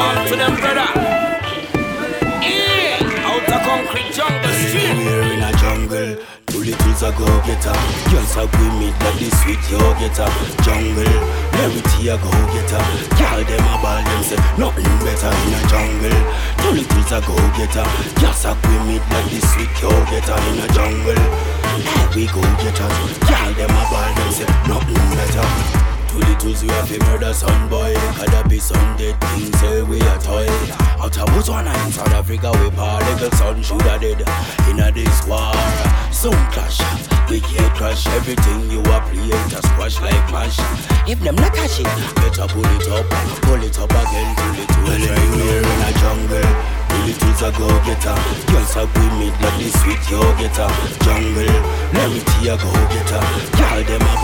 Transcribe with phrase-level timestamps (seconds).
[0.00, 0.88] on to them, brother.
[2.40, 4.96] Hey, out of concrete jungle street.
[5.04, 6.16] We're in a jungle.
[6.46, 7.76] Two littles a go getter.
[8.10, 10.26] Girls a we meet that this sweet yo getter.
[10.64, 11.14] Jungle,
[11.62, 12.82] everything a go getter.
[13.14, 16.18] Girl them a ball them say nothing better in a jungle.
[16.58, 17.86] Two littles a go getter.
[18.18, 21.49] Girls a we meet that this sweet yo getter in a jungle.
[26.90, 27.94] We to murder son boy.
[28.18, 30.46] Could that be some dead things say we a toy.
[30.98, 34.20] Out of Botswana in South Africa we particle son shoulda dead
[34.68, 35.54] In a this war
[36.10, 36.80] Sound clash.
[37.30, 40.58] We can't crash everything you a play Just squash like mash.
[41.08, 43.06] If them not catch it Better pull it up.
[43.46, 46.50] Pull it up again Pull it to Well anywhere in a jungle
[47.06, 48.18] Littles a go getter
[48.50, 50.68] Girls a with me like the sweet yo getter
[51.06, 53.22] Jungle let me Larity a go getter
[53.56, 54.14] Girl them a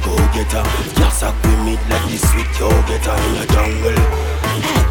[0.00, 0.64] go getter
[0.96, 4.28] Girls a with me like the sweet yo getter in the jungle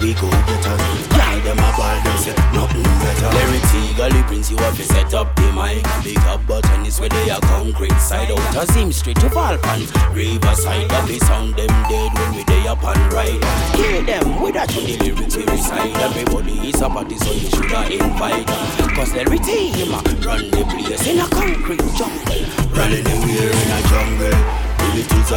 [0.02, 1.08] we go getters.
[1.10, 3.30] Girl, them a ball, them say nothing better.
[3.34, 3.60] Larry
[3.98, 5.84] Gully brings you up, to set up the mic.
[6.04, 8.56] Big up button is where they are concrete side out.
[8.56, 9.82] A Zim Street to Falcon.
[10.14, 13.44] Riverside, that we sound them dead when we day up and ride.
[13.76, 15.96] Hear them with that the lyrics we recite.
[15.98, 18.48] Everybody is a party, so you should have invite.
[18.96, 19.92] Cause Larry team
[20.22, 22.46] run the place in a concrete jungle.
[22.78, 24.67] Running anywhere in a jungle.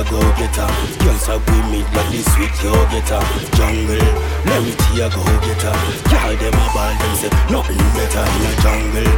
[0.00, 0.64] A go getter.
[1.04, 3.20] Girls a with me like the sweet yo getter.
[3.52, 4.00] Jungle
[4.48, 5.76] Larity a go getter.
[6.08, 9.12] Girl them a ball them say nothing better in a jungle.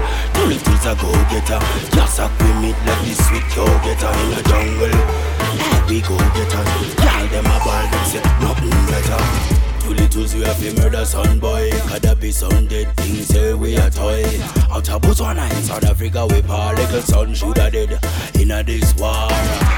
[0.50, 1.62] Littles a go getter.
[1.94, 4.98] Girls a with me like the sweet yo getter in a jungle.
[5.86, 6.64] We go getter.
[6.98, 9.22] Girl them a ball them say nothing better.
[9.86, 11.70] Two littles we have to murder son boy.
[11.86, 14.24] Could that be some dead things say we a toy.
[14.68, 18.02] Out of Botswana in South Africa we par little son shoulda dead
[18.34, 19.28] In a this war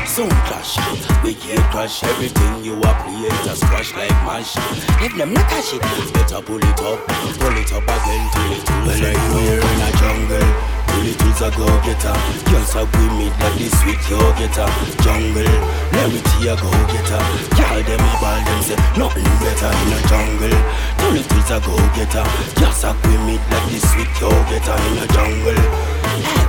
[0.06, 0.76] Sound clash
[1.24, 4.52] We can't crash everything you a play Just crash like mash
[5.00, 5.80] If them not catch it.
[6.12, 7.00] Better pull it up
[7.40, 12.16] Pull it up again till it Well anywhere in a jungle Littles a go getter
[12.52, 14.68] Girls a with me like the sweet yo getter
[15.00, 15.48] Jungle
[15.96, 17.24] Larity a go getter
[17.56, 20.56] Girl them a ball them say nothing better in a jungle.
[21.00, 22.24] The littles a go getter
[22.60, 25.93] Girls a with me like the sweet yo getter in a jungle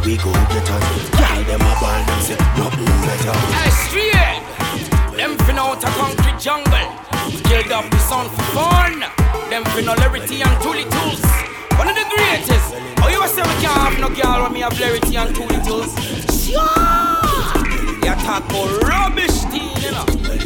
[0.05, 0.79] We go getter
[1.17, 5.87] Girl them a ball them say nothing mm, better Hey straight Them fin out a
[5.87, 6.87] concrete jungle
[7.49, 8.99] Killed up the sound for fun
[9.49, 11.45] Them fin all Larity and Tooly Tools
[11.77, 12.73] one of the greatest.
[13.03, 15.43] Oh, you a say we can't have no girl when me have Larity and two
[15.43, 15.91] littles?
[16.41, 16.61] Sure.
[17.99, 20.44] You talk about rubbish thing, you know.